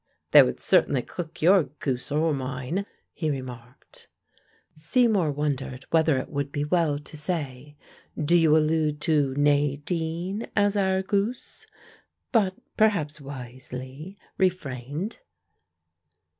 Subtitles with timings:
[0.31, 4.09] "They would certainly cook your goose or mine," he remarked.
[4.73, 7.75] Seymour wondered whether it would be well to say,
[8.17, 11.67] "Do you allude to Nadine as our goose?"
[12.31, 15.19] but, perhaps wisely, refrained.